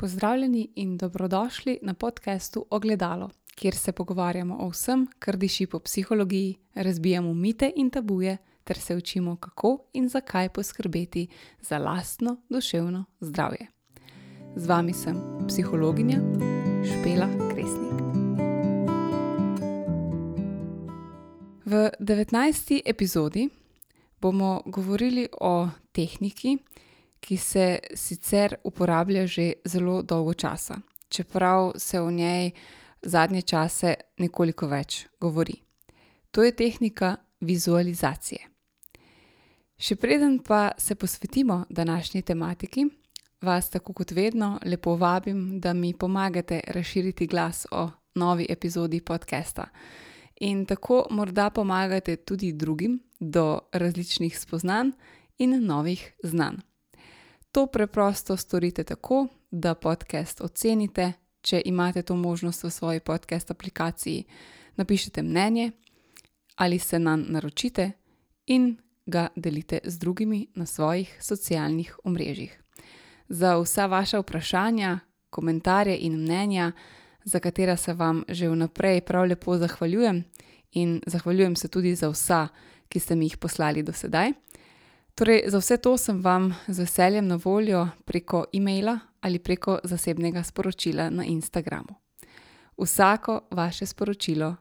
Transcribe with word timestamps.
Pozdravljeni 0.00 0.68
in 0.74 0.96
dobrodošli 0.96 1.78
na 1.82 1.94
podkastu 1.94 2.66
Ogledalo, 2.70 3.30
kjer 3.54 3.74
se 3.74 3.92
pogovarjamo 3.92 4.56
o 4.60 4.68
vsem, 4.68 5.06
kar 5.18 5.36
diši 5.36 5.66
po 5.66 5.78
psihologiji, 5.78 6.58
razbijamo 6.74 7.34
mite 7.34 7.72
in 7.76 7.90
tabuje 7.90 8.36
ter 8.64 8.78
se 8.78 8.96
učimo, 8.96 9.36
kako 9.36 9.78
in 9.92 10.08
zakaj 10.08 10.48
poskrbeti 10.48 11.28
za 11.60 11.78
lastno 11.78 12.36
duševno 12.48 13.04
zdravje. 13.20 13.66
Z 14.56 14.66
vami 14.66 14.92
sem 14.92 15.16
psihologinja 15.48 16.18
Špela 16.84 17.28
Kresnik. 17.50 17.98
V 21.64 21.90
19. 22.00 22.80
epizodi 22.86 23.48
bomo 24.20 24.62
govorili 24.66 25.28
o 25.40 25.68
tehniki, 25.92 26.58
ki 26.58 26.87
se 27.36 27.78
sicer 27.94 28.54
uporablja 28.64 29.26
že 29.26 29.52
zelo 29.64 30.02
dolgo 30.02 30.34
časa, 30.34 30.80
čeprav 31.08 31.72
se 31.76 32.00
o 32.00 32.10
njej 32.10 32.50
zadnje 33.02 33.42
čase 33.42 33.94
nekoliko 34.18 34.66
več 34.66 35.06
govori. 35.20 35.62
To 36.30 36.42
je 36.44 36.52
tehnika 36.52 37.16
vizualizacije. 37.40 38.38
Še 39.78 39.96
preden 39.96 40.38
pa 40.42 40.72
se 40.78 40.94
posvetimo 40.94 41.64
današnji 41.70 42.22
tematiki, 42.22 42.86
vas 43.42 43.70
tako 43.70 43.92
kot 43.92 44.10
vedno 44.10 44.58
lepo 44.64 44.96
vabim, 44.96 45.60
da 45.60 45.72
mi 45.72 45.94
pomagate 45.94 46.60
razširiti 46.66 47.26
glas 47.26 47.66
o 47.70 47.90
novi 48.14 48.46
epizodi 48.48 49.00
podcasta. 49.00 49.68
In 50.40 50.66
tako 50.66 51.06
morda 51.10 51.50
pomagate 51.50 52.16
tudi 52.16 52.52
drugim 52.52 52.98
do 53.20 53.60
različnih 53.72 54.38
spoznanj 54.38 54.90
in 55.38 55.64
novih 55.66 56.12
znanj. 56.22 56.67
To 57.52 57.66
preprosto 57.66 58.36
storite 58.36 58.84
tako, 58.84 59.26
da 59.50 59.74
podcast 59.74 60.40
ocenite, 60.40 61.12
če 61.40 61.62
imate 61.64 62.02
to 62.02 62.16
možnost 62.16 62.64
v 62.64 62.70
svoji 62.70 63.00
podcast 63.00 63.50
aplikaciji, 63.50 64.24
napišete 64.76 65.22
mnenje 65.22 65.70
ali 66.56 66.78
se 66.78 66.98
nam 66.98 67.24
naročite 67.28 67.90
in 68.46 68.76
ga 69.06 69.28
delite 69.36 69.80
z 69.84 69.98
drugimi 69.98 70.46
na 70.54 70.66
svojih 70.66 71.18
socialnih 71.20 71.98
omrežjih. 72.04 72.62
Za 73.28 73.56
vsa 73.58 73.86
vaša 73.86 74.18
vprašanja, 74.18 74.98
komentarje 75.30 75.96
in 75.98 76.16
mnenja, 76.18 76.72
za 77.24 77.40
katera 77.40 77.76
se 77.76 77.94
vam 77.94 78.24
že 78.28 78.48
vnaprej 78.48 79.00
prav 79.00 79.24
lepo 79.24 79.56
zahvaljujem, 79.56 80.24
in 80.72 81.00
zahvaljujem 81.06 81.56
se 81.56 81.68
tudi 81.68 81.94
za 81.94 82.08
vsa, 82.08 82.48
ki 82.88 83.00
ste 83.00 83.14
mi 83.14 83.26
jih 83.26 83.36
poslali 83.36 83.82
do 83.82 83.92
sedaj. 83.92 84.32
Torej, 85.18 85.42
za 85.46 85.58
vse 85.58 85.76
to 85.76 85.96
sem 85.98 86.20
vam 86.22 86.54
z 86.68 86.78
veseljem 86.78 87.26
na 87.26 87.38
voljo 87.44 87.88
preko 88.04 88.44
e-maila 88.52 88.98
ali 89.20 89.38
preko 89.38 89.78
zasebnega 89.84 90.42
sporočila 90.42 91.10
na 91.10 91.24
Instagramu. 91.24 91.94
Vsako 92.78 93.40
vaše 93.50 93.86
sporočilo 93.86 94.56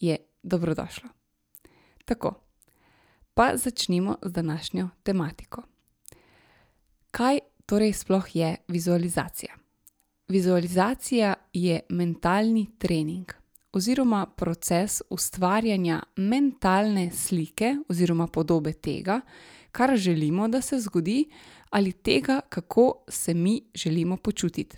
je 0.00 0.16
dobrodošlo. 0.42 1.08
Tako, 2.04 2.34
pa 3.34 3.56
začnimo 3.56 4.16
z 4.22 4.32
današnjo 4.32 4.88
tematiko. 5.02 5.62
Kaj 7.10 7.38
torej 7.66 7.92
sploh 7.92 8.36
je 8.36 8.56
vizualizacija? 8.68 9.54
Vizualizacija 10.28 11.34
je 11.52 11.80
mentalni 11.88 12.66
trening 12.78 13.32
oziroma 13.72 14.26
proces 14.26 15.02
ustvarjanja 15.10 16.02
mentalne 16.16 17.10
slike 17.10 17.76
oziroma 17.88 18.26
podobe 18.26 18.72
tega, 18.72 19.20
kar 19.72 19.96
želimo, 19.96 20.48
da 20.48 20.60
se 20.60 20.80
zgodi, 20.80 21.30
ali 21.70 21.92
tega, 21.92 22.40
kako 22.48 23.04
se 23.08 23.34
mi 23.34 23.62
želimo 23.74 24.16
počutiti. 24.16 24.76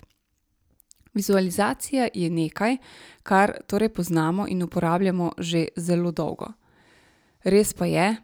Vizualizacija 1.13 2.07
je 2.13 2.29
nekaj, 2.29 2.77
kar 3.23 3.53
torej 3.67 3.89
poznamo 3.89 4.47
in 4.47 4.63
uporabljamo 4.63 5.31
že 5.37 5.67
zelo 5.75 6.11
dolgo. 6.11 6.53
Res 7.43 7.73
pa 7.73 7.85
je, 7.85 8.15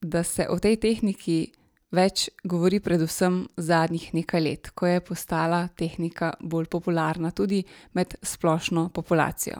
da 0.00 0.22
se 0.22 0.46
o 0.48 0.58
tej 0.58 0.76
tehniki 0.76 1.52
več 1.90 2.28
govori, 2.44 2.80
predvsem 2.80 3.46
zadnjih 3.56 4.14
nekaj 4.14 4.40
let, 4.40 4.70
ko 4.74 4.86
je 4.86 5.00
postala 5.00 5.68
tehnika 5.68 6.32
bolj 6.40 6.66
popularna 6.66 7.30
tudi 7.30 7.62
med 7.92 8.14
splošno 8.22 8.88
populacijo. 8.88 9.56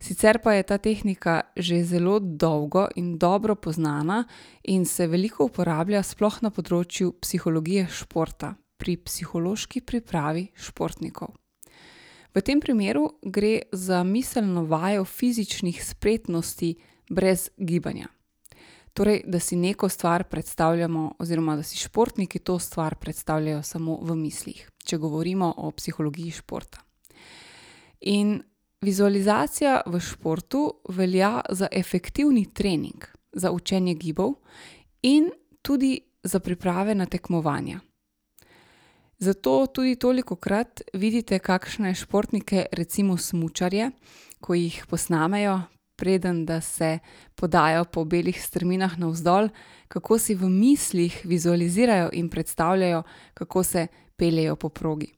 Sicer 0.00 0.38
pa 0.44 0.52
je 0.52 0.62
ta 0.62 0.78
tehnika 0.78 1.40
že 1.56 1.84
zelo 1.84 2.18
dolgo 2.20 2.88
in 2.96 3.16
dobro 3.18 3.54
poznana 3.54 4.24
in 4.62 4.84
se 4.84 5.06
veliko 5.06 5.48
uporablja 5.48 6.02
sploh 6.02 6.42
na 6.42 6.50
področju 6.50 7.16
psihologije 7.20 7.88
športa, 7.88 8.54
pri 8.76 8.96
psihološki 9.00 9.80
pripravi 9.80 10.50
športnikov. 10.54 11.34
V 12.36 12.42
tem 12.44 12.60
primeru 12.60 13.16
gre 13.24 13.66
za 13.72 14.02
miselno 14.04 14.66
vajo 14.68 15.04
fizičnih 15.04 15.80
spretnosti 15.84 16.74
brez 17.10 17.48
gibanja. 17.56 18.10
Torej, 18.96 19.22
da 19.28 19.40
si 19.40 19.56
neko 19.56 19.88
stvar 19.88 20.24
predstavljamo, 20.24 21.16
oziroma 21.18 21.56
da 21.56 21.62
si 21.62 21.76
športniki 21.76 22.38
to 22.38 22.58
stvar 22.58 22.96
predstavljajo 22.96 23.62
samo 23.62 23.98
v 24.02 24.16
mislih, 24.16 24.60
če 24.84 24.96
govorimo 24.96 25.52
o 25.56 25.70
psihologiji 25.70 26.30
športa. 26.30 26.80
In 28.00 28.38
Vizualizacija 28.84 29.80
v 29.86 30.00
športu 30.00 30.80
velja 30.88 31.40
za 31.50 31.68
efektivni 31.72 32.46
trening, 32.54 33.04
za 33.32 33.50
učenje 33.52 33.94
gibov 33.94 34.34
in 35.02 35.30
tudi 35.62 36.00
za 36.22 36.40
priprave 36.40 36.94
na 36.94 37.06
tekmovanja. 37.06 37.80
Zato 39.18 39.66
tudi 39.66 39.96
toliko 39.96 40.36
krat 40.36 40.82
vidite, 40.92 41.38
kakšne 41.38 41.94
športnike, 41.94 42.66
recimo 42.72 43.16
smočarje, 43.16 43.90
ko 44.40 44.54
jih 44.54 44.84
posnamejo, 44.90 45.60
preden 45.96 46.46
se 46.60 46.98
podajo 47.34 47.84
po 47.84 48.04
belih 48.04 48.42
strminah 48.42 48.98
navzdol, 48.98 49.48
kako 49.88 50.18
si 50.18 50.34
v 50.34 50.48
mislih 50.48 51.20
vizualizirajo 51.24 52.10
in 52.12 52.28
predstavljajo, 52.28 53.02
kako 53.34 53.62
se 53.62 53.86
peljejo 54.16 54.56
po 54.56 54.68
progi. 54.68 55.14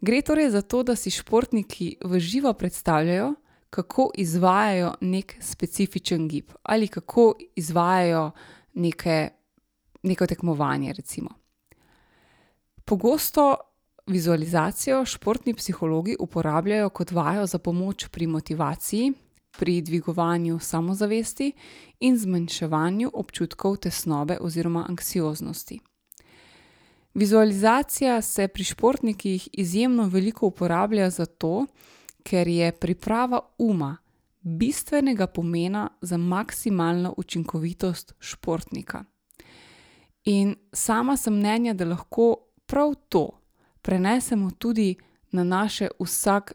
Gre 0.00 0.22
torej 0.22 0.50
za 0.50 0.62
to, 0.62 0.82
da 0.82 0.96
si 0.96 1.10
športniki 1.10 1.96
v 2.04 2.20
živo 2.20 2.52
predstavljajo, 2.52 3.34
kako 3.70 4.10
izvajajo 4.14 4.94
nek 5.00 5.36
specifičen 5.40 6.28
gib 6.28 6.52
ali 6.62 6.88
kako 6.88 7.34
izvajajo 7.56 8.30
neke, 8.74 9.28
neko 10.02 10.26
tekmovanje. 10.26 10.92
Recimo. 10.92 11.30
Pogosto 12.84 13.56
vizualizacijo 14.06 15.04
športni 15.04 15.54
psihologi 15.54 16.16
uporabljajo 16.20 16.88
kot 16.88 17.10
vajo 17.10 17.46
za 17.46 17.58
pomoč 17.58 18.08
pri 18.08 18.26
motivaciji, 18.26 19.12
pri 19.58 19.80
dvigovanju 19.82 20.58
samozavesti 20.58 21.52
in 22.00 22.18
zmanjševanju 22.18 23.10
občutkov 23.14 23.76
tesnobe 23.76 24.38
oziroma 24.40 24.86
anksioznosti. 24.88 25.80
Vizualizacija 27.18 28.22
se 28.22 28.48
pri 28.48 28.64
športnikih 28.64 29.48
izjemno 29.52 30.04
veliko 30.08 30.46
uporablja 30.46 31.10
zato, 31.10 31.66
ker 32.22 32.48
je 32.48 32.72
priprava 32.72 33.40
uma 33.58 33.96
bistvenega 34.40 35.26
pomena 35.26 35.88
za 36.00 36.16
maksimalno 36.16 37.14
učinkovitost 37.16 38.14
športnika. 38.20 39.04
In 40.24 40.54
sama 40.72 41.16
sem 41.16 41.34
mnenja, 41.34 41.74
da 41.74 41.84
lahko 41.84 42.36
prav 42.66 42.94
to 43.08 43.30
prenesemo 43.82 44.50
tudi 44.50 44.96
na 45.30 45.44
naše 45.44 45.88
vsak, 46.00 46.52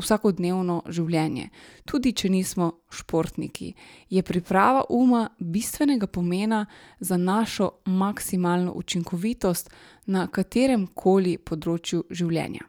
vsakodnevno 0.00 0.82
življenje. 0.88 1.48
Tudi 1.84 2.12
če 2.12 2.30
nismo 2.32 2.70
športniki, 2.90 3.72
je 4.10 4.22
priprava 4.22 4.84
uma 4.90 5.28
bistvenega 5.38 6.06
pomena 6.06 6.64
za 7.00 7.16
našo 7.16 7.70
maksimalno 7.86 8.72
učinkovitost 8.76 9.70
na 10.06 10.26
katerem 10.26 10.86
koli 10.94 11.38
področju 11.38 12.04
življenja. 12.10 12.66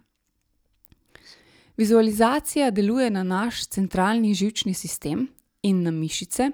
Vizualizacija 1.78 2.72
deluje 2.72 3.10
na 3.10 3.24
naš 3.24 3.66
centralni 3.74 4.36
živčni 4.38 4.74
sistem 4.78 5.26
in 5.64 5.84
na 5.84 5.92
mišice 5.92 6.52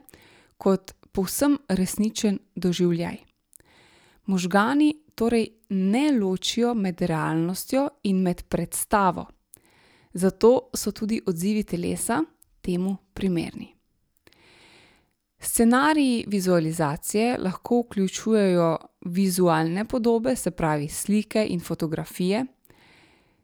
kot 0.57 0.93
povsem 1.11 1.57
resničen 1.67 2.39
doživljaj. 2.55 3.17
Možgani 4.27 4.93
torej 5.15 5.47
ne 5.69 6.11
ločijo 6.19 6.73
med 6.73 7.01
realnostjo 7.01 7.87
in 8.03 8.21
med 8.21 8.43
predstavo 8.49 9.25
zato 10.17 10.69
so 10.73 10.91
tudi 10.91 11.21
odzivi 11.25 11.63
telesa 11.63 12.23
temu 12.61 12.97
primerni. 13.13 13.75
Scenariji 15.39 16.25
vizualizacije 16.27 17.37
lahko 17.37 17.83
vključujejo 17.85 18.77
vizualne 19.05 19.85
podobe, 19.85 20.35
se 20.35 20.51
pravi 20.51 20.87
slike 20.87 21.45
in 21.49 21.59
fotografije, 21.59 22.45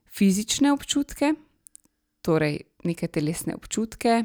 fizične 0.05 0.71
občutke, 0.73 1.33
torej 2.21 2.59
neke 2.83 3.07
telesne 3.07 3.55
občutke, 3.55 4.23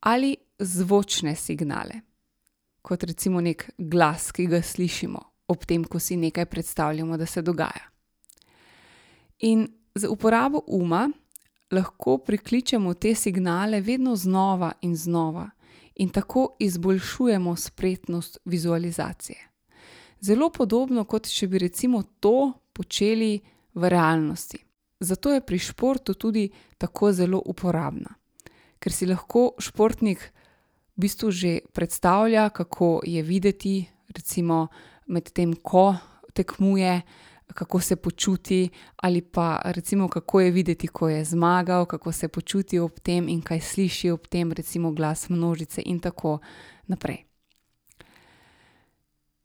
ali 0.00 0.36
zvočne 0.58 1.36
signale, 1.36 2.00
kot 2.82 3.04
recimo 3.04 3.40
nek 3.40 3.70
glas, 3.78 4.32
ki 4.32 4.46
ga 4.46 4.62
slišimo 4.62 5.20
ob 5.48 5.64
tem, 5.64 5.84
ko 5.84 5.98
si 5.98 6.16
nekaj 6.16 6.46
predstavljamo, 6.46 7.16
da 7.16 7.26
se 7.26 7.42
dogaja. 7.42 7.90
In 9.38 9.68
Z 9.98 10.06
uporabo 10.06 10.62
uma 10.66 11.10
lahko 11.70 12.18
prikličemo 12.18 12.94
te 12.94 13.14
signale 13.14 13.80
vedno 13.80 14.16
znova 14.16 14.72
in 14.80 14.96
znova 14.96 15.50
in 15.94 16.08
tako 16.08 16.56
izboljšujemo 16.58 17.56
spretnost 17.56 18.38
vizualizacije. 18.44 19.48
Zelo 20.20 20.50
podobno, 20.50 21.04
kot 21.04 21.28
če 21.28 21.46
bi 21.46 21.58
recimo 21.58 22.02
to 22.20 22.52
počeli 22.72 23.40
v 23.74 23.88
realnosti. 23.88 24.58
Zato 25.00 25.32
je 25.32 25.40
pri 25.40 25.58
športu 25.58 26.14
tudi 26.14 26.50
tako 26.78 27.12
zelo 27.12 27.42
uporabna. 27.46 28.14
Ker 28.78 28.92
si 28.92 29.06
lahko 29.06 29.52
športnik 29.58 30.22
v 30.96 31.06
bistvu 31.06 31.30
že 31.30 31.58
predstavlja, 31.72 32.48
kako 32.50 33.00
je 33.06 33.22
videti, 33.22 33.86
recimo 34.08 34.66
medtem 35.06 35.54
ko 35.62 35.94
tekmuje, 36.34 37.02
kako 37.54 37.80
se 37.80 37.96
počuti, 37.96 38.68
ali 38.96 39.22
pa 39.22 39.60
recimo, 39.64 40.08
kako 40.08 40.40
je 40.40 40.50
videti, 40.50 40.88
ko 40.88 41.08
je 41.08 41.24
zmagal, 41.24 41.86
kako 41.86 42.12
se 42.12 42.28
počuti 42.28 42.78
ob 42.78 43.00
tem 43.02 43.28
in 43.28 43.42
kaj 43.42 43.60
sliši 43.60 44.10
ob 44.10 44.26
tem, 44.26 44.52
recimo 44.52 44.92
glas 44.92 45.28
množice 45.28 45.82
in 45.86 46.00
tako 46.00 46.38
naprej. 46.86 47.24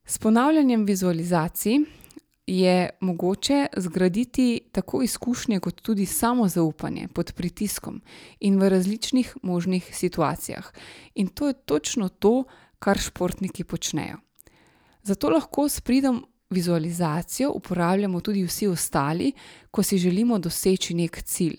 S 0.05 0.17
ponavljanjem 0.17 0.85
vizualizacij 0.85 1.79
je 2.47 2.89
mogoče 2.99 3.67
zgraditi 3.77 4.61
tako 4.71 5.01
izkušnje 5.01 5.59
kot 5.59 5.81
tudi 5.81 6.05
samozaupanje 6.05 7.07
pod 7.07 7.33
pritiskom 7.33 8.01
in 8.39 8.59
v 8.59 8.69
različnih 8.69 9.37
možnih 9.41 9.95
situacijah. 9.95 10.71
In 11.15 11.27
to 11.27 11.47
je 11.47 11.53
točno 11.53 12.09
to, 12.09 12.43
kar 12.79 12.99
športniki 12.99 13.63
počnejo. 13.63 14.17
Zato 15.03 15.29
lahko 15.29 15.69
s 15.69 15.81
pridom 15.81 16.25
vizualizacijo 16.53 17.51
uporabljamo 17.55 18.21
tudi 18.21 18.43
vsi 18.43 18.67
ostali, 18.67 19.31
ko 19.71 19.83
si 19.83 19.97
želimo 19.97 20.39
doseči 20.39 20.93
neki 20.93 21.21
cilj. 21.21 21.57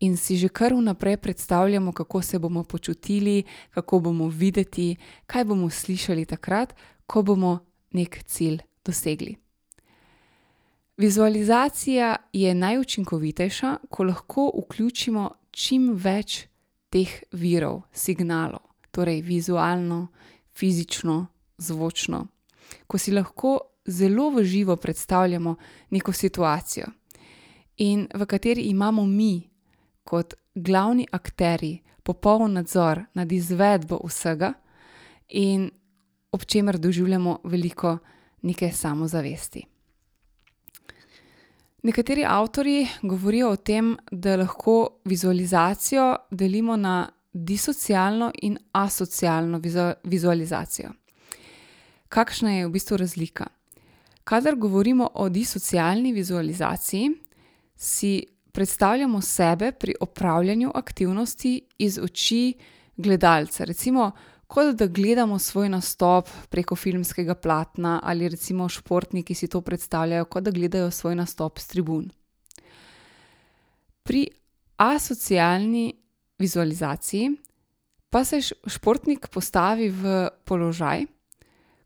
In 0.00 0.16
si 0.16 0.36
že 0.36 0.48
kar 0.48 0.72
vnaprej 0.74 1.16
predstavljamo, 1.16 1.92
kako 1.92 2.22
se 2.22 2.38
bomo 2.38 2.64
počutili, 2.64 3.42
kako 3.70 4.00
bomo 4.00 4.28
videti, 4.28 4.96
kaj 5.26 5.44
bomo 5.44 5.70
slišali 5.70 6.24
takrat, 6.24 6.74
ko 7.06 7.22
bomo 7.22 7.58
neki 7.92 8.22
cilj 8.22 8.58
dosegli. 8.84 9.36
Vizualizacija 10.96 12.16
je 12.32 12.54
najučinkovitejša, 12.54 13.76
ko 13.90 14.04
lahko 14.04 14.52
vključimo 14.62 15.30
čim 15.50 15.92
več 15.94 16.46
teh 16.90 17.22
virov, 17.32 17.82
signalov, 17.92 18.64
torej 18.90 19.20
vizualno, 19.22 20.08
fizično, 20.54 21.26
zvočno, 21.58 22.26
ko 22.86 22.98
si 22.98 23.12
lahko 23.12 23.60
zelo 23.88 24.30
v 24.30 24.44
živo 24.44 24.76
predstavljamo 24.76 25.56
neko 25.90 26.12
situacijo, 26.12 26.86
in 27.76 28.08
v 28.14 28.26
kateri 28.26 28.62
imamo 28.62 29.06
mi, 29.06 29.48
kot 30.04 30.34
glavni 30.54 31.06
akterji, 31.12 31.82
popoln 32.02 32.52
nadzor 32.52 33.02
nad 33.14 33.32
izvedbo 33.32 34.00
vsega, 34.04 34.52
in 35.28 35.70
ob 36.32 36.44
čemer 36.44 36.78
doživljamo 36.78 37.38
veliko 37.44 37.98
neke 38.42 38.72
samozavesti. 38.72 39.64
Nekateri 41.82 42.24
avtorji 42.24 42.88
govorijo 43.02 43.50
o 43.50 43.56
tem, 43.56 43.96
da 44.10 44.36
lahko 44.36 45.00
vizualizacijo 45.04 46.16
delimo 46.30 46.76
na 46.76 47.08
disocialno 47.32 48.32
in 48.42 48.58
asocialno 48.72 49.60
vizualizacijo. 50.04 50.90
Kakšna 52.08 52.52
je 52.52 52.66
v 52.66 52.70
bistvu 52.70 52.96
razlika? 52.96 53.46
Kadar 54.28 54.56
govorimo 54.56 55.08
o 55.14 55.28
disocialni 55.28 56.12
vizualizaciji, 56.12 57.10
si 57.76 58.26
predstavljamo 58.52 59.20
sebe 59.20 59.72
pri 59.72 59.94
opravljanju 60.00 60.70
aktivnosti 60.74 61.60
iz 61.78 61.98
oči 61.98 62.54
gledalca. 62.96 63.64
Recimo, 63.64 64.10
kot 64.46 64.74
da 64.76 64.86
gledamo 64.86 65.38
svoj 65.38 65.68
nastop 65.68 66.28
preko 66.48 66.76
filmskega 66.76 67.34
platna, 67.34 68.00
ali 68.04 68.28
recimo 68.28 68.68
športniki 68.68 69.34
si 69.34 69.48
to 69.48 69.60
predstavljajo, 69.60 70.24
kot 70.24 70.44
da 70.44 70.50
gledajo 70.50 70.90
svoj 70.90 71.14
nastop 71.14 71.58
s 71.58 71.66
tribun. 71.66 72.10
Pri 74.02 74.28
asocialni 74.76 75.94
vizualizaciji 76.38 77.30
pa 78.10 78.24
se 78.24 78.40
športnik 78.66 79.28
postavi 79.28 79.88
v 79.88 80.28
položaj, 80.44 81.06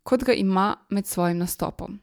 kot 0.02 0.24
ga 0.24 0.32
ima 0.32 0.76
med 0.90 1.06
svojim 1.06 1.38
nastopom. 1.38 2.00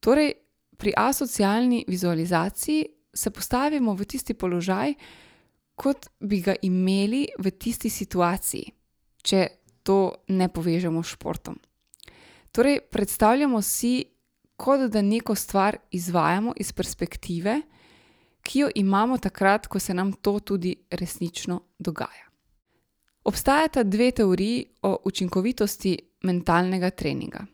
Torej, 0.00 0.32
pri 0.78 0.92
asocialni 0.96 1.84
vizualizaciji 1.88 2.84
se 3.14 3.30
postavimo 3.30 3.94
v 3.94 4.04
tisti 4.04 4.34
položaj, 4.34 4.94
kot 5.74 6.06
bi 6.20 6.40
ga 6.40 6.54
imeli 6.62 7.26
v 7.38 7.50
tisti 7.50 7.90
situaciji, 7.90 8.70
če 9.22 9.46
to 9.82 9.98
ne 10.28 10.48
povežemo 10.48 11.02
s 11.02 11.14
športom. 11.14 11.58
Torej, 12.52 12.80
predstavljamo 12.90 13.62
si, 13.62 14.04
kot 14.56 14.90
da 14.90 15.02
neko 15.02 15.34
stvar 15.34 15.78
izvajamo 15.90 16.54
iz 16.56 16.72
perspektive, 16.72 17.60
ki 18.42 18.64
jo 18.64 18.70
imamo 18.74 19.18
takrat, 19.18 19.66
ko 19.66 19.78
se 19.78 19.94
nam 19.94 20.12
to 20.12 20.38
tudi 20.40 20.74
resnično 20.90 21.60
dogaja. 21.78 22.26
Obstajata 23.24 23.82
dve 23.82 24.10
teoriji 24.10 24.64
o 24.82 24.96
učinkovitosti 25.04 25.98
mentalnega 26.22 26.90
treninga. 26.90 27.44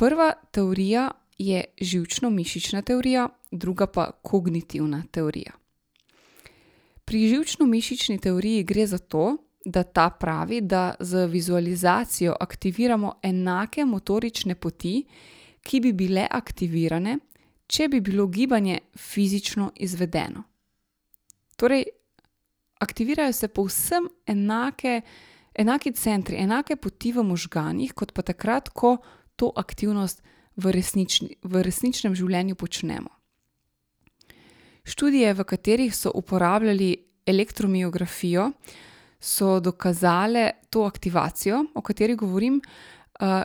Prva 0.00 0.32
teorija 0.50 1.10
je 1.38 1.64
živčno-mišična 1.80 2.82
teorija, 2.82 3.28
druga 3.50 3.86
pa 3.86 4.10
kognitivna 4.22 5.02
teorija. 5.10 5.52
Pri 7.04 7.18
živčno-mišični 7.28 8.20
teoriji 8.20 8.62
gre 8.62 8.86
za 8.86 8.98
to, 8.98 9.36
da 9.64 9.82
ta 9.82 10.10
pravi, 10.10 10.60
da 10.60 10.94
z 11.00 11.26
vizualizacijo 11.26 12.36
aktiviramo 12.40 13.12
enake 13.22 13.84
motorične 13.84 14.54
poti, 14.54 15.04
ki 15.62 15.80
bi 15.80 15.92
bile 15.92 16.26
aktivirane, 16.30 17.18
če 17.66 17.88
bi 17.88 18.00
bilo 18.00 18.26
gibanje 18.26 18.78
fizično 18.96 19.70
izvedeno. 19.76 20.42
Torej, 21.56 21.84
aktivirajo 22.78 23.32
se 23.32 23.48
povsem 23.48 24.08
enake, 24.26 25.00
enaki 25.54 25.92
centri, 25.92 26.36
enake 26.36 26.76
poti 26.76 27.12
v 27.12 27.22
možganih, 27.22 27.92
kot 27.92 28.12
pa 28.12 28.22
takrat, 28.22 28.68
ko 28.68 28.96
to 29.40 29.48
aktivnost 29.56 30.20
v, 30.60 30.74
resnični, 30.76 31.40
v 31.40 31.64
resničnem 31.64 32.14
življenju 32.18 32.58
počnemo. 32.60 33.08
Študije, 34.84 35.32
v 35.34 35.44
katerih 35.44 35.96
so 35.96 36.12
uporabljali 36.14 36.92
elektromiografijo, 37.26 38.50
so 39.20 39.60
dokazale 39.60 40.64
to 40.70 40.84
aktivacijo, 40.88 41.64
o 41.74 41.82
kateri 41.84 42.16
govorim, 42.16 42.60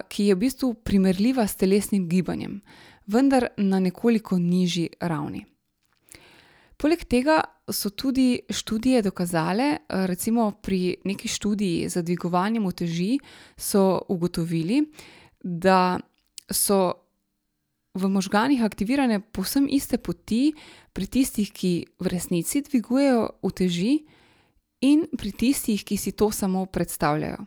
ki 0.08 0.30
je 0.30 0.36
v 0.36 0.40
bistvu 0.40 0.74
primerljiva 0.88 1.44
s 1.48 1.60
telesnim 1.60 2.08
gibanjem, 2.08 2.62
vendar 3.12 3.50
na 3.58 3.82
nekoliko 3.84 4.40
nižji 4.40 4.96
ravni. 5.02 5.44
Poleg 6.80 7.04
tega 7.08 7.42
so 7.72 7.92
tudi 7.92 8.40
študije 8.52 9.02
dokazale, 9.02 9.68
recimo 10.08 10.52
pri 10.52 10.96
neki 11.04 11.28
študiji 11.28 11.90
za 11.90 12.02
dvigovanje 12.02 12.60
uteži, 12.62 13.20
so 13.58 14.02
ugotovili, 14.08 14.82
da 14.82 15.25
so 16.52 17.06
v 17.96 18.10
možganih 18.12 18.64
aktivirane 18.64 19.22
povsem 19.22 19.70
iste 19.72 19.98
poti 19.98 20.52
pri 20.92 21.08
tistih, 21.08 21.48
ki 21.48 21.86
v 22.00 22.12
resnici 22.12 22.62
dvigujejo 22.66 23.40
uteži, 23.46 24.04
in 24.82 25.06
pri 25.18 25.32
tistih, 25.32 25.84
ki 25.84 25.98
si 25.98 26.12
to 26.12 26.32
samo 26.32 26.66
predstavljajo. 26.66 27.46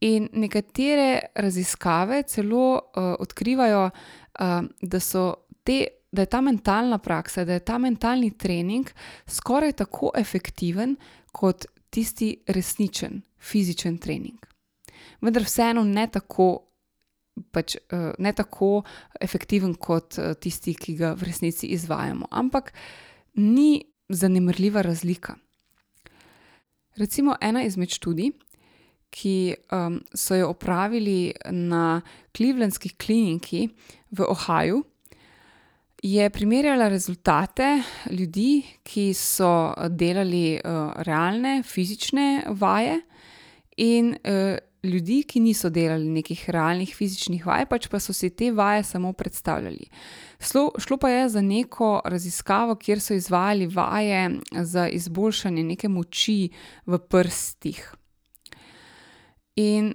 In 0.00 0.28
nekatere 0.32 1.32
raziskave 1.34 2.22
celo 2.22 2.72
uh, 2.74 3.14
odkrivajo, 3.20 3.90
uh, 3.90 4.62
da, 4.80 5.00
te, 5.64 5.78
da 6.12 6.22
je 6.22 6.30
ta 6.30 6.40
mentalna 6.40 6.98
praksa, 6.98 7.44
da 7.44 7.58
je 7.58 7.64
ta 7.64 7.78
mentalni 7.78 8.30
trening 8.38 8.88
skoraj 9.26 9.72
tako 9.82 10.12
efektiven 10.16 10.96
kot 11.32 11.66
tisti 11.90 12.38
resničen 12.48 13.20
fizičen 13.38 13.98
trening. 13.98 14.40
Vendar 15.20 15.44
vseeno 15.44 15.84
ne 15.84 16.06
tako 16.06 16.69
pač, 17.52 17.76
uh, 17.92 18.10
ne 18.18 18.32
tako 18.36 18.82
efektiven 19.20 19.74
kot 19.74 20.18
uh, 20.18 20.32
tisti, 20.34 20.74
ki 20.74 20.96
ga 21.00 21.14
v 21.18 21.30
resnici 21.30 21.70
izvajamo. 21.74 22.28
Ampak 22.30 22.72
ni 23.40 23.84
zanemrljiva 24.08 24.82
razlika. 24.82 25.36
Recimo 26.98 27.36
ena 27.40 27.62
izmed 27.64 27.90
študij, 27.94 28.32
ki 29.10 29.54
um, 29.74 29.98
so 30.14 30.36
jo 30.38 30.50
opravili 30.52 31.32
na 31.50 32.00
Clevelandski 32.36 32.94
kliniki 32.94 33.68
v 34.10 34.26
Ohiu. 34.28 34.84
Je 36.02 36.30
primerjala 36.30 36.88
rezultate 36.88 37.82
ljudi, 38.10 38.62
ki 38.82 39.10
so 39.14 39.74
delali 39.88 40.56
uh, 40.56 40.92
realne 41.04 41.62
fizične 41.66 42.44
vaje, 42.56 43.00
in 43.80 44.14
uh, 44.14 44.56
ljudi, 44.82 45.22
ki 45.28 45.40
niso 45.40 45.70
delali 45.70 46.08
nekih 46.08 46.50
realnih 46.50 46.94
fizičnih 46.96 47.46
vaj, 47.46 47.66
pač 47.68 47.88
pa 47.92 48.00
so 48.00 48.12
si 48.16 48.30
te 48.30 48.50
vaje 48.52 48.82
samo 48.84 49.12
predstavljali. 49.12 49.86
Šlo, 50.40 50.70
šlo 50.78 50.96
pa 50.96 51.10
je 51.10 51.28
za 51.28 51.40
neko 51.40 52.00
raziskavo, 52.04 52.74
kjer 52.74 53.00
so 53.00 53.14
izvajali 53.14 53.66
vaje 53.66 54.30
za 54.52 54.88
izboljšanje 54.88 55.64
neke 55.64 55.88
moči 55.88 56.50
v 56.86 56.98
prstih. 56.98 57.94
In 59.56 59.94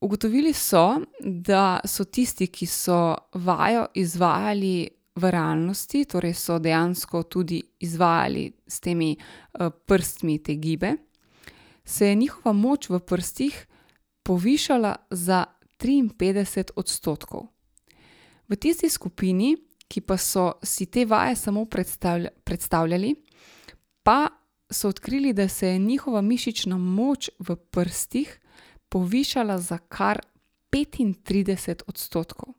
ugotovili 0.00 0.52
so, 0.52 1.00
da 1.20 1.80
so 1.84 2.04
tisti, 2.04 2.46
ki 2.46 2.66
so 2.66 3.14
vajo 3.34 3.86
izvajali 3.94 4.88
v 5.14 5.30
realnosti, 5.30 6.04
torej 6.04 6.34
so 6.34 6.58
dejansko 6.58 7.22
tudi 7.22 7.62
izvajali 7.80 8.50
s 8.66 8.80
temi 8.80 9.16
prstmi 9.86 10.38
te 10.42 10.54
gibe, 10.54 10.96
se 11.84 12.08
je 12.08 12.14
njihova 12.14 12.52
moč 12.52 12.88
v 12.88 13.00
prstih 13.00 13.66
povišala 14.30 14.94
za 15.10 15.44
triinpetdeset 15.76 16.70
odstotkov. 16.78 17.48
V 18.46 18.54
tisti 18.54 18.86
skupini, 18.86 19.56
ki 19.90 20.06
pa 20.06 20.14
so 20.14 20.60
si 20.62 20.86
te 20.86 21.02
vaje 21.02 21.34
samo 21.34 21.64
predstavljali, 22.44 23.10
pa 24.06 24.30
so 24.70 24.88
odkrili, 24.88 25.32
da 25.34 25.48
se 25.48 25.72
je 25.72 25.78
njihova 25.78 26.22
mišična 26.22 26.78
moč 26.78 27.30
v 27.38 27.56
prstih 27.56 28.38
povišala 28.88 29.58
za 29.58 29.78
kar 29.78 30.22
petintrideset 30.70 31.82
odstotkov. 31.90 32.54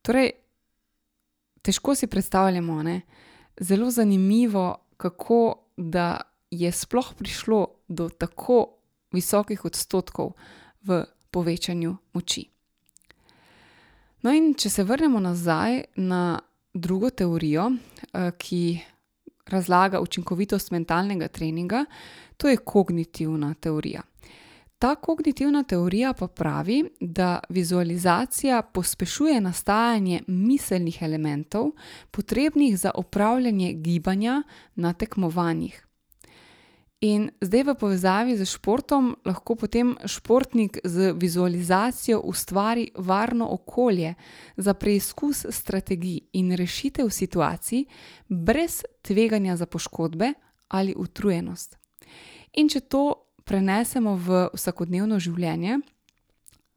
Torej, 0.00 0.30
težko 1.60 1.92
si 1.94 2.08
predstavljamo, 2.08 2.78
a 2.80 2.82
ne, 2.82 2.96
zelo 3.60 3.90
zanimivo, 3.90 4.88
kako 4.96 5.68
da 5.76 6.32
je 6.50 6.72
sploh 6.72 7.12
prišlo 7.18 7.68
do 7.88 8.08
tako 8.08 8.80
visokih 9.14 9.64
odstotkov 9.64 10.34
v 10.82 11.04
povečanju 11.30 11.96
moči. 12.12 12.44
No, 14.24 14.32
in 14.32 14.54
če 14.56 14.70
se 14.70 14.84
vrnemo 14.84 15.20
nazaj 15.20 15.82
na 15.96 16.40
drugo 16.74 17.10
teorijo, 17.10 17.68
ki 18.38 18.62
razlaga 19.46 20.00
učinkovitost 20.00 20.70
mentalnega 20.72 21.28
treninga, 21.28 21.84
to 22.36 22.48
je 22.48 22.56
kognitivna 22.56 23.54
teorija. 23.54 24.02
Ta 24.78 24.94
kognitivna 24.94 25.62
teorija 25.62 26.12
pa 26.12 26.26
pravi, 26.26 26.84
da 27.00 27.38
vizualizacija 27.48 28.62
pospešuje 28.62 29.40
nastajanje 29.40 30.22
miselnih 30.26 31.02
elementov, 31.02 31.70
potrebnih 32.10 32.78
za 32.78 32.90
opravljanje 32.94 33.72
gibanja 33.72 34.42
na 34.74 34.92
tekmovanjih. 34.92 35.83
In 37.04 37.28
zdaj 37.40 37.62
v 37.68 37.72
povezavi 37.76 38.32
s 38.32 38.54
športom 38.56 39.10
lahko 39.28 39.58
potem 39.60 39.92
športnik 40.08 40.78
z 40.84 41.12
vizualizacijo 41.12 42.22
ustvari 42.24 42.86
varno 42.96 43.48
okolje 43.52 44.14
za 44.56 44.74
preizkus 44.74 45.44
strategij 45.50 46.20
in 46.32 46.54
rešitev 46.56 47.10
situacij 47.10 47.84
brez 48.28 48.80
tveganja 49.02 49.56
za 49.56 49.66
poškodbe 49.66 50.32
ali 50.68 50.94
utrujenost. 50.96 51.76
In 52.56 52.68
če 52.72 52.80
to 52.80 53.04
prenesemo 53.44 54.16
v 54.16 54.48
vsakodnevno 54.54 55.20
življenje, 55.20 55.82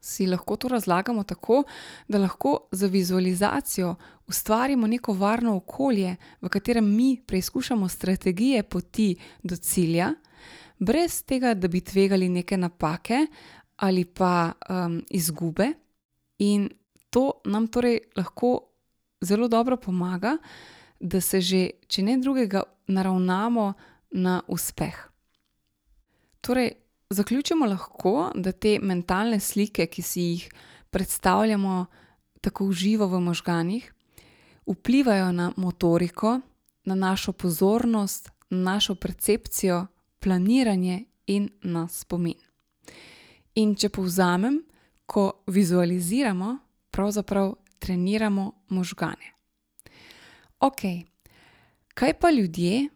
si 0.01 0.27
lahko 0.27 0.55
to 0.55 0.67
razlagamo 0.67 1.23
tako, 1.23 1.63
da 2.07 2.19
lahko 2.19 2.67
z 2.71 2.91
vizualizacijo 2.91 3.95
ustvarimo 4.27 4.87
neko 4.87 5.13
varno 5.13 5.55
okolje, 5.55 6.15
v 6.41 6.49
katerem 6.49 6.95
mi 6.95 7.21
preizkušamo 7.27 7.89
strategije 7.89 8.63
poti 8.63 9.15
do 9.43 9.55
cilja, 9.55 10.13
brez 10.79 11.23
tega, 11.23 11.53
da 11.53 11.67
bi 11.67 11.81
tvegali 11.81 12.29
neke 12.29 12.57
napake 12.57 13.25
ali 13.77 14.05
pa 14.05 14.51
izgube. 15.09 15.67
In 16.37 16.69
to 17.09 17.31
nam 17.45 17.67
torej 17.67 17.99
lahko 18.15 18.59
zelo 19.21 19.47
dobro 19.47 19.77
pomaga, 19.77 20.37
da 20.99 21.21
se 21.21 21.41
že, 21.41 21.69
če 21.87 22.03
ne 22.03 22.17
drugega, 22.17 22.63
naravnamo 22.87 23.73
na 24.11 24.41
uspeh. 24.47 24.97
Torej, 26.41 26.71
zaključimo 27.09 27.65
lahko, 27.65 28.31
da 28.35 28.51
te 28.51 28.77
mentalne 28.81 29.39
slike, 29.39 29.87
ki 29.87 30.01
si 30.01 30.21
jih 30.21 30.49
predstavljamo 30.89 31.85
tako 32.41 32.69
v 32.69 32.73
živo 32.73 33.07
v 33.07 33.19
možganih, 33.21 33.93
vplivajo 34.67 35.31
na 35.31 35.51
motoriko, 35.57 36.39
na 36.85 36.95
našo 36.95 37.31
pozornost, 37.31 38.29
našo 38.49 38.95
percepcijo, 38.95 39.87
planiranje 40.19 41.03
in 41.27 41.49
na 41.61 41.87
spomin. 41.87 42.37
In 43.55 43.75
če 43.75 43.89
povzamem, 43.89 44.61
ko 45.05 45.43
vizualiziramo, 45.47 46.57
pravzaprav 46.91 47.53
treniramo 47.79 48.51
možgane. 48.69 49.33
Okej, 50.59 51.03
kaj 51.93 52.13
pa 52.19 52.31
ljudje, 52.31 52.87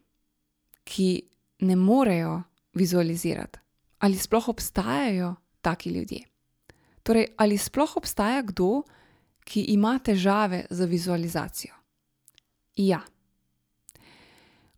ki 0.83 1.21
ne 1.59 1.75
morejo 1.75 2.41
vizualizirati? 2.73 3.59
Ali 3.99 4.17
sploh 4.17 4.49
obstajajo 4.49 5.35
taki 5.61 5.89
ljudje? 5.89 6.23
Torej, 7.03 7.27
ali 7.37 7.57
sploh 7.57 7.97
obstaja 7.97 8.41
kdo, 8.41 8.81
ki 8.81 8.89
ima 9.55 9.99
težave 9.99 10.65
z 10.69 10.85
vizualizacijo? 10.85 11.73
Ja. 12.75 13.01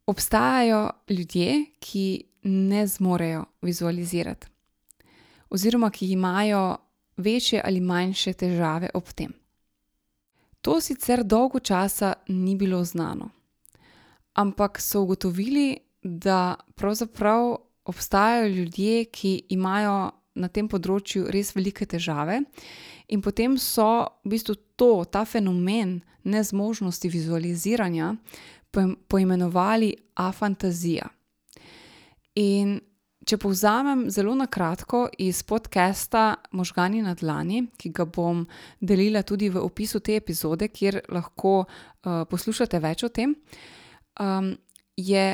Obstajajo 0.05 0.89
ljudje, 1.10 1.65
ki 1.79 2.24
ne 2.43 2.88
zmorejo 2.88 3.46
vizualizirati. 3.62 4.48
Oziroma, 5.50 5.89
ki 5.89 6.12
imajo 6.12 6.77
večje 7.17 7.62
ali 7.65 7.82
manjše 7.82 8.34
težave 8.34 8.89
ob 8.93 9.12
tem. 9.15 9.34
To 10.62 10.82
sicer 10.82 11.24
dolgo 11.24 11.60
časa 11.60 12.13
ni 12.27 12.55
bilo 12.55 12.84
znano. 12.84 13.29
Ampak 14.34 14.82
so 14.82 15.01
ugotovili, 15.01 15.77
da 16.03 16.55
pravzaprav 16.75 17.55
obstajajo 17.86 18.48
ljudje, 18.48 19.05
ki 19.05 19.43
imajo 19.50 20.12
na 20.35 20.49
tem 20.49 20.67
področju 20.69 21.27
res 21.31 21.53
velike 21.55 21.85
težave, 21.89 22.41
in 23.09 23.21
potem 23.21 23.57
so 23.57 24.05
v 24.23 24.33
bistvu 24.33 24.55
to, 24.79 25.05
ta 25.05 25.25
fenomen 25.25 25.99
nezmožnosti 26.23 27.09
vizualiziranja 27.11 28.15
poimenovali 29.07 29.91
afantazija. 30.17 31.05
In 32.41 32.79
če 33.23 33.37
povzamem 33.39 34.07
zelo 34.11 34.33
na 34.35 34.47
kratko 34.51 35.05
iz 35.21 35.43
podcasta 35.47 36.33
Možgani 36.57 37.03
na 37.05 37.13
dlani, 37.15 37.67
ki 37.77 37.91
ga 37.95 38.05
bom 38.09 38.41
delila 38.81 39.21
tudi 39.23 39.51
v 39.53 39.61
opisu 39.63 40.01
te 40.03 40.17
epizode, 40.19 40.67
kjer 40.67 41.03
lahko 41.13 41.63
poslušate 42.03 42.81
več 42.83 43.05
o 43.05 43.11
tem, 43.13 43.35
je 44.97 45.25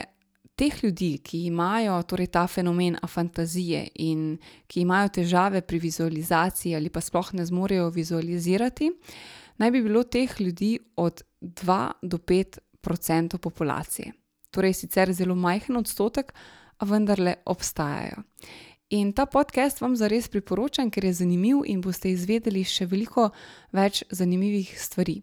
teh 0.59 0.83
ljudi, 0.83 1.17
ki 1.23 1.45
imajo 1.47 1.95
torej 2.03 2.27
ta 2.35 2.45
fenomen 2.47 2.97
afantazije 3.01 3.85
in 3.95 4.37
ki 4.67 4.83
imajo 4.83 5.09
težave 5.19 5.61
pri 5.61 5.79
vizualizaciji 5.79 6.75
ali 6.75 6.89
pa 6.89 7.01
sploh 7.01 7.33
ne 7.33 7.45
zmorejo 7.45 7.89
vizualizirati, 7.95 8.91
naj 9.57 9.71
bi 9.71 9.83
bilo 9.83 10.03
teh 10.03 10.41
ljudi 10.41 10.77
od 10.95 11.23
dva 11.39 11.91
do 12.01 12.17
pet 12.17 12.59
procentov 12.81 13.39
populacije. 13.39 14.11
Torej 14.51 14.73
sicer 14.73 15.13
zelo 15.13 15.35
majhen 15.35 15.77
odstotek, 15.77 16.33
a 16.79 16.85
vendarle 16.85 17.35
obstajajo. 17.45 18.23
In 18.89 19.11
ta 19.13 19.25
podcast 19.25 19.81
vam 19.81 19.95
zares 19.95 20.27
priporočam, 20.27 20.89
ker 20.89 21.05
je 21.05 21.13
zanimiv 21.13 21.61
in 21.69 21.81
boste 21.81 22.09
izvedeli 22.09 22.63
še 22.65 22.87
veliko 22.89 23.27
več 23.75 24.01
zanimivih 24.09 24.71
stvari. 24.79 25.19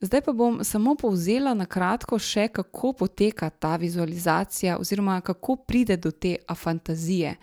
Zdaj 0.00 0.20
pa 0.20 0.32
bom 0.32 0.64
samo 0.64 0.94
povzela 0.94 1.54
na 1.54 1.66
kratko 1.66 2.18
še, 2.18 2.48
kako 2.48 2.92
poteka 2.92 3.50
ta 3.50 3.76
vizualizacija 3.76 4.78
oziroma 4.78 5.20
kako 5.20 5.56
pride 5.56 5.96
do 5.96 6.10
te 6.10 6.36
afantazije 6.48 7.36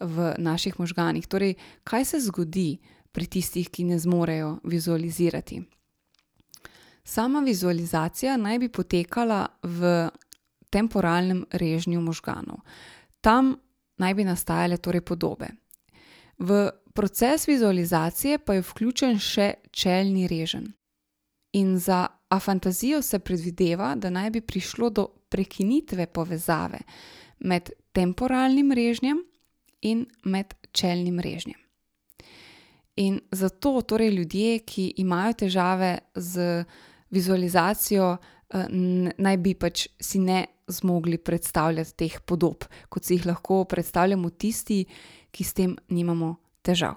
v 0.00 0.34
naših 0.38 0.78
možganih. 0.80 1.26
Torej, 1.26 1.54
kaj 1.84 2.04
se 2.04 2.20
zgodi 2.20 2.78
pri 3.12 3.26
tistih, 3.26 3.70
ki 3.70 3.84
ne 3.84 3.98
zmorejo 3.98 4.58
vizualizirati? 4.64 5.62
Sama 7.04 7.40
vizualizacija 7.40 8.36
naj 8.36 8.58
bi 8.58 8.68
potekala 8.68 9.46
v 9.62 10.08
temporalnem 10.70 11.44
režnju 11.52 12.00
možganov. 12.00 12.62
Tam 13.20 13.54
naj 13.98 14.14
bi 14.14 14.24
nastajale 14.24 14.76
torej 14.76 15.00
podobe. 15.00 15.48
V 16.38 16.70
proces 16.94 17.48
vizualizacije 17.48 18.38
pa 18.38 18.54
je 18.54 18.62
vključen 18.62 19.18
še 19.18 19.54
čelni 19.70 20.26
reženj. 20.28 20.75
In 21.56 21.78
za 21.80 22.06
afantazijo 22.28 23.02
se 23.02 23.18
predvideva, 23.18 23.94
da 23.96 24.10
naj 24.10 24.30
bi 24.30 24.40
prišlo 24.40 24.90
do 24.90 25.06
prekinitve 25.28 26.06
povezave 26.06 26.78
med 27.38 27.70
temporalnim 27.92 28.72
režnjem 28.72 29.22
in 29.82 30.06
med 30.24 30.54
čelnim 30.72 31.20
režnjem. 31.20 31.60
In 32.96 33.20
zato 33.30 33.80
torej 33.82 34.10
ljudje, 34.10 34.58
ki 34.58 34.94
imajo 34.96 35.32
težave 35.32 35.98
z 36.14 36.64
vizualizacijo, 37.10 38.16
naj 39.18 39.36
bi 39.36 39.54
pač 39.54 39.86
si 40.00 40.18
ne 40.18 40.46
zmogli 40.68 41.18
predstavljati 41.18 41.94
teh 41.96 42.20
podob, 42.26 42.64
kot 42.88 43.04
si 43.04 43.14
jih 43.14 43.26
lahko 43.26 43.64
predstavljamo 43.64 44.30
tisti, 44.30 44.84
ki 45.30 45.44
s 45.44 45.54
tem 45.54 45.76
nimamo 45.88 46.34
težav. 46.62 46.96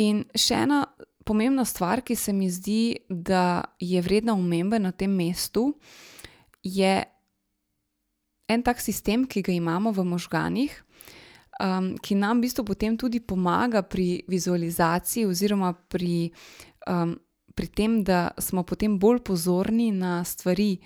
In 0.00 0.22
še 0.34 0.62
ena 0.64 0.84
pomembna 1.24 1.64
stvar, 1.64 2.02
ki 2.02 2.16
se 2.16 2.32
mi 2.32 2.50
zdi, 2.50 2.96
da 3.08 3.64
je 3.80 4.00
vredna 4.02 4.34
omembe 4.34 4.78
na 4.78 4.92
tem 4.92 5.10
mestu, 5.10 5.74
je 6.62 7.04
en 8.50 8.62
tak 8.62 8.80
sistem, 8.80 9.26
ki 9.26 9.42
ga 9.46 9.52
imamo 9.54 9.92
v 9.94 10.04
možganjih, 10.04 10.72
um, 11.62 11.94
ki 12.02 12.18
nam 12.18 12.40
v 12.40 12.48
bistvu 12.48 12.64
potem 12.66 12.96
tudi 12.98 13.20
pomaga 13.20 13.82
pri 13.82 14.24
vizualizaciji, 14.28 15.28
oziroma 15.28 15.72
pri, 15.72 16.32
um, 16.90 17.14
pri 17.54 17.68
tem, 17.68 18.00
da 18.04 18.30
smo 18.38 18.64
potem 18.66 18.98
bolj 18.98 19.22
pozorni 19.24 19.90
na 19.94 20.20
stvari, 20.24 20.80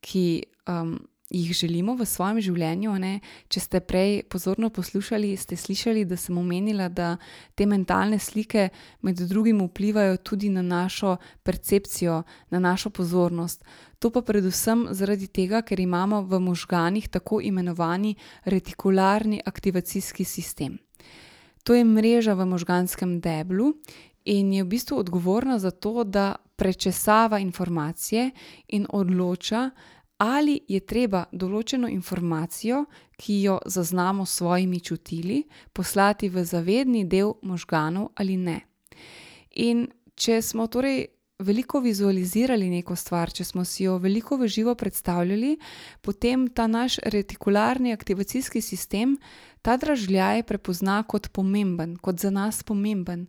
ki 0.00 0.26
um, 0.70 0.96
jih 1.30 1.52
želimo 1.54 1.94
v 1.94 2.06
svojem 2.06 2.40
življenju. 2.42 2.94
Ne? 2.98 3.20
Če 3.48 3.60
ste 3.60 3.80
prej 3.80 4.24
pozorno 4.28 4.70
poslušali, 4.70 5.36
ste 5.38 5.56
slišali, 5.56 6.04
da 6.04 6.18
sem 6.18 6.38
omenila, 6.38 6.88
da 6.88 7.16
te 7.54 7.66
mentalne 7.70 8.18
slike 8.18 8.68
med 9.06 9.22
drugim 9.30 9.62
vplivajo 9.62 10.18
tudi 10.26 10.50
na 10.50 10.62
našo 10.62 11.16
percepcijo, 11.42 12.22
na 12.50 12.58
našo 12.58 12.90
pozornost. 12.90 13.64
To 14.00 14.10
pa 14.10 14.22
predvsem 14.26 14.88
zaradi 14.96 15.28
tega, 15.28 15.62
ker 15.62 15.80
imamo 15.80 16.22
v 16.26 16.40
možganih 16.40 17.08
tako 17.08 17.40
imenovani 17.40 18.14
retikularni 18.44 19.42
aktivacijski 19.44 20.24
sistem. 20.24 20.78
To 21.64 21.76
je 21.76 21.84
mreža 21.84 22.34
v 22.34 22.46
možganskem 22.48 23.20
deblu 23.20 23.74
in 24.24 24.52
je 24.52 24.64
v 24.64 24.68
bistvu 24.68 24.98
odgovorna 24.98 25.58
za 25.58 25.70
to, 25.70 26.04
da 26.04 26.36
prečesava 26.56 27.38
informacije 27.38 28.30
in 28.68 28.86
odloča, 28.88 29.70
ali 30.20 30.60
je 30.68 30.80
treba 30.84 31.24
določeno 31.32 31.88
informacijo, 31.88 32.84
ki 33.16 33.38
jo 33.42 33.58
zaznamo 33.66 34.26
s 34.26 34.40
svojimi 34.40 34.80
čutili, 34.80 35.44
poslati 35.72 36.28
v 36.28 36.44
zavedni 36.44 37.06
del 37.08 37.34
možganov 37.42 38.10
ali 38.20 38.36
ne. 38.36 38.60
In 39.56 39.88
če 40.14 40.42
smo 40.44 40.68
torej 40.68 41.06
veliko 41.40 41.80
vizualizirali 41.80 42.68
neko 42.68 42.96
stvar, 42.96 43.32
če 43.32 43.44
smo 43.48 43.64
si 43.64 43.86
jo 43.86 43.96
veliko 43.98 44.36
v 44.36 44.48
živo 44.48 44.74
predstavljali, 44.76 45.54
potem 46.04 46.48
ta 46.52 46.66
naš 46.68 46.98
retikularni 47.00 47.94
aktivacijski 47.96 48.60
sistem 48.60 49.16
ta 49.62 49.76
dražljaj 49.76 50.42
prepozna 50.48 51.02
kot 51.02 51.28
pomemben, 51.32 51.96
kot 51.96 52.20
za 52.20 52.30
nas 52.30 52.62
pomemben. 52.62 53.26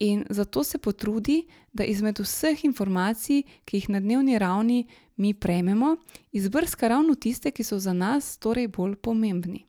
In 0.00 0.24
zato 0.30 0.64
se 0.64 0.78
potrudi, 0.78 1.46
da 1.72 1.84
izmed 1.84 2.18
vseh 2.18 2.64
informacij, 2.64 3.42
ki 3.64 3.76
jih 3.76 3.88
na 3.88 4.00
dnevni 4.00 4.38
ravni 4.38 4.86
mi 5.16 5.34
prejmemo, 5.34 5.96
izbrska 6.32 6.88
ravno 6.88 7.14
tiste, 7.14 7.50
ki 7.50 7.64
so 7.64 7.78
za 7.78 7.92
nas 7.92 8.38
torej 8.38 8.68
bolj 8.68 8.96
pomembni. 8.96 9.66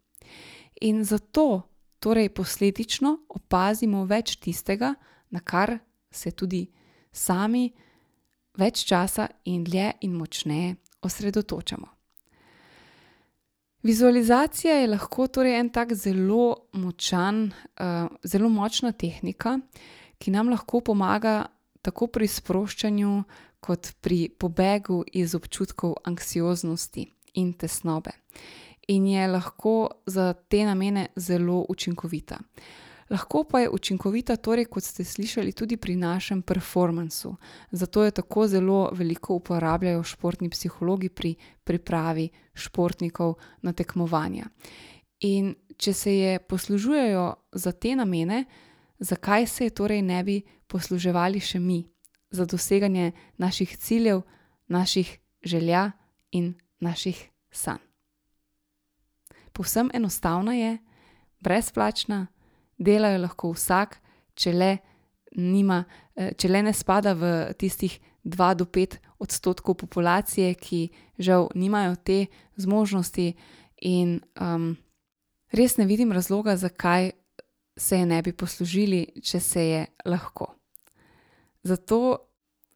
In 0.82 1.04
zato 1.04 1.62
torej 2.00 2.30
posledično 2.30 3.18
opazimo 3.30 4.06
več 4.06 4.36
tistega, 4.42 4.96
na 5.30 5.40
kar 5.40 5.78
se 6.12 6.32
tudi 6.32 6.66
sami 7.12 7.70
več 8.58 8.86
časa 8.88 9.28
in 9.46 9.64
dlje 9.64 9.92
in 10.02 10.16
močneje 10.18 10.76
osredotočamo. 11.02 11.88
Vizualizacija 13.86 14.80
je 14.80 14.88
lahko 14.88 15.28
torej 15.28 15.60
en 15.60 15.70
tak 15.70 15.94
zelo 15.94 16.70
močan, 16.74 17.52
uh, 17.52 18.08
zelo 18.24 18.50
močna 18.50 18.92
tehnika, 18.92 19.60
ki 20.26 20.32
nam 20.34 20.50
lahko 20.50 20.80
pomaga 20.82 21.44
tako 21.86 22.08
pri 22.10 22.26
sproščanju, 22.26 23.12
kot 23.62 23.92
pri 24.02 24.32
pobegu 24.34 25.04
iz 25.14 25.36
občutkov 25.38 26.00
anksioznosti 26.10 27.04
in 27.42 27.52
tesnobe. 27.54 28.16
In 28.90 29.06
je 29.06 29.28
lahko 29.30 29.76
za 30.06 30.34
te 30.34 30.64
namene 30.66 31.08
zelo 31.16 31.60
učinkovita. 31.70 32.40
Lahko 33.14 33.44
pa 33.46 33.62
je 33.62 33.70
učinkovita, 33.70 34.40
torej, 34.42 34.66
kot 34.66 34.84
ste 34.84 35.06
slišali, 35.06 35.54
tudi 35.54 35.78
pri 35.78 35.94
našem 35.96 36.42
performansu. 36.42 37.36
Zato 37.72 38.04
jo 38.04 38.12
tako 38.12 38.48
zelo 38.50 38.90
veliko 38.98 39.38
uporabljajo 39.38 40.04
športni 40.04 40.50
psihologi 40.50 41.10
pri 41.10 41.36
pripravi 41.64 42.30
športnikov 42.54 43.36
na 43.62 43.74
tekmovanja. 43.74 44.50
In 45.30 45.54
če 45.78 45.94
se 45.94 46.18
je 46.18 46.40
poslužujejo 46.40 47.34
za 47.54 47.72
te 47.72 47.94
namene, 47.96 48.46
zakaj 49.00 49.48
se 49.48 49.64
je 49.64 49.70
torej 49.70 50.02
ne 50.02 50.24
bi 50.24 50.42
posluževali 50.68 51.40
še 51.40 51.60
mi 51.60 51.86
za 52.32 52.46
doseganje 52.46 53.12
naših 53.38 53.78
ciljev, 53.78 54.22
naših 54.68 55.20
želja 55.44 55.92
in 56.32 56.54
naših 56.80 57.30
sanj. 57.52 57.80
Povsem 59.54 59.90
enostavna 59.94 60.54
je, 60.54 60.78
brezplačna, 61.40 62.28
delajo 62.78 63.22
lahko 63.22 63.54
vsak, 63.56 64.02
če 64.36 64.52
le, 64.54 64.72
nima, 65.38 65.84
eh, 66.16 66.34
če 66.36 66.50
le 66.50 66.62
ne 66.68 66.74
spada 66.74 67.14
v 67.14 67.54
tistih 67.58 68.00
2 68.26 68.54
do 68.56 68.66
5 68.66 68.98
odstotkov 69.20 69.76
populacije, 69.76 70.56
ki 70.56 70.90
žal 71.20 71.48
nimajo 71.56 71.96
te 71.96 72.26
zmožnosti, 72.58 73.36
in 73.82 74.20
um, 74.40 74.76
res 75.54 75.78
ne 75.78 75.86
vidim 75.86 76.12
razloga, 76.12 76.56
zakaj 76.58 77.12
se 77.78 77.98
je 77.98 78.06
ne 78.06 78.22
bi 78.22 78.34
poslužili, 78.34 79.06
če 79.24 79.40
se 79.40 79.66
je 79.68 79.86
lahko. 80.06 80.48
Zato 81.64 82.00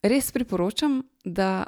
res 0.02 0.32
priporočam, 0.32 1.00
da 1.24 1.64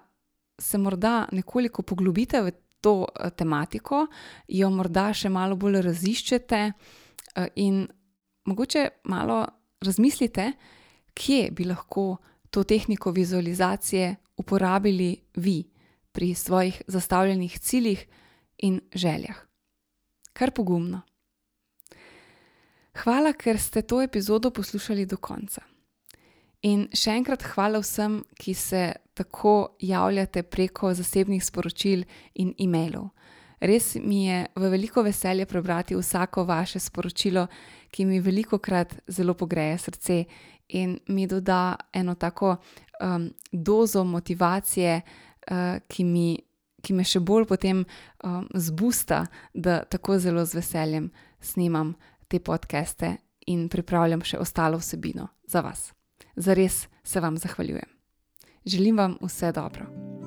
se 0.59 0.79
morda 0.79 1.29
nekoliko 1.33 1.83
poglobite 1.83 2.43
v 2.43 2.53
to 2.81 3.07
eh, 3.09 3.31
tematiko, 3.31 4.07
jo 4.49 4.71
morda 4.71 5.11
še 5.15 5.31
malo 5.31 5.57
bolj 5.57 5.81
raziščete 5.87 6.61
eh, 6.67 7.49
in 7.63 7.85
mogoče 8.49 8.89
malo 9.11 9.45
razmislite, 9.83 10.53
kje 11.15 11.51
bi 11.53 11.67
lahko 11.69 12.17
to 12.51 12.65
tehniko 12.65 13.11
vizualizacije 13.11 14.17
uporabili 14.37 15.17
vi 15.37 15.63
pri 16.13 16.35
svojih 16.35 16.83
zastavljenih 16.87 17.59
ciljih 17.59 18.07
in 18.59 18.81
željah. 18.95 19.37
Kar 20.33 20.51
pogumno. 20.51 21.03
Hvala, 22.93 23.33
ker 23.33 23.59
ste 23.59 23.83
to 23.83 24.03
epizodo 24.03 24.51
poslušali 24.51 25.07
do 25.07 25.17
konca. 25.17 25.63
In 26.63 26.85
še 26.95 27.17
enkrat 27.17 27.43
hvala 27.55 27.81
vsem, 27.83 28.21
ki 28.39 28.53
se 28.55 28.83
tako 29.19 29.77
javljate 29.81 30.43
preko 30.43 30.93
zasebnih 30.95 31.43
sporočil 31.43 32.05
in 32.39 32.53
e-mailov. 32.61 33.09
Res 33.63 33.95
mi 33.95 34.27
je 34.27 34.45
v 34.59 34.71
veliko 34.71 35.03
veselje 35.07 35.47
prebrati 35.47 35.97
vsako 35.97 36.45
vaše 36.45 36.81
sporočilo, 36.83 37.47
ki 37.91 38.05
mi 38.05 38.21
veliko 38.21 38.59
krat 38.59 38.95
zelo 39.07 39.35
pogreje 39.35 39.79
srce 39.79 40.25
in 40.69 40.99
mi 41.09 41.27
doda 41.27 41.77
eno 41.93 42.15
tako 42.15 42.57
um, 42.57 43.29
dozo 43.53 44.05
motivacije, 44.05 45.01
uh, 45.03 45.79
ki, 45.89 46.05
mi, 46.05 46.39
ki 46.83 46.95
me 46.95 47.05
še 47.05 47.21
bolj 47.21 47.47
potem 47.49 47.85
um, 47.85 48.49
zbusta, 48.55 49.27
da 49.55 49.83
tako 49.85 50.19
zelo 50.19 50.45
z 50.45 50.59
veseljem 50.59 51.11
snimam 51.43 51.95
te 52.33 52.41
podcaste 52.41 53.17
in 53.53 53.67
pripravljam 53.69 54.23
še 54.25 54.41
ostalo 54.41 54.81
vsebino 54.81 55.29
za 55.45 55.61
vas. 55.61 55.91
Zares 56.37 56.87
se 57.05 57.21
vam 57.21 57.37
zahvaljujem. 57.37 57.93
Želim 58.65 58.97
vam 58.97 59.19
vse 59.21 59.53
dobro. 59.53 60.22